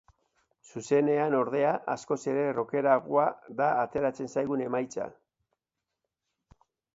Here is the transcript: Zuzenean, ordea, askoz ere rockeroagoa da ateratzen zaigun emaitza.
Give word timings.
Zuzenean, 0.69 1.35
ordea, 1.39 1.73
askoz 1.95 2.17
ere 2.31 2.45
rockeroagoa 2.59 3.27
da 3.61 3.69
ateratzen 3.83 4.33
zaigun 4.37 4.65
emaitza. 4.71 5.07